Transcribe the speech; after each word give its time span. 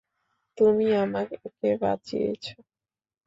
তুমি 0.57 0.85
আমাকে 0.95 1.35
বাঁচিয়েছ। 1.81 2.43